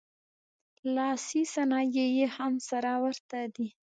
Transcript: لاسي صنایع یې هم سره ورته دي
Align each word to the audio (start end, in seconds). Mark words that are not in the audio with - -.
لاسي 0.95 1.41
صنایع 1.53 2.07
یې 2.17 2.27
هم 2.35 2.53
سره 2.69 2.91
ورته 3.03 3.39
دي 3.55 3.67